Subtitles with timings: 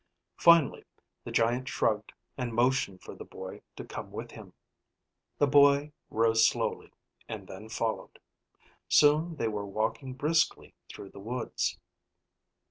[0.39, 0.83] Finally
[1.25, 4.51] the giant shrugged, and motioned for the boy to come with him.
[5.37, 6.91] The boy rose slowly,
[7.29, 8.17] and then followed.
[8.89, 11.77] Soon they were walking briskly through the woods.